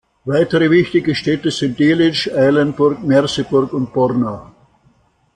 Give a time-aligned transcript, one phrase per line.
[0.25, 4.51] Weitere wichtige Städte sind Delitzsch, Eilenburg, Merseburg und Borna.